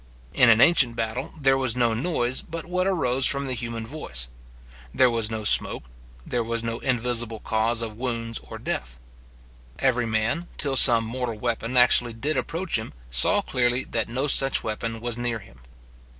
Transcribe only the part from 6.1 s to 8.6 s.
there was no invisible cause of wounds or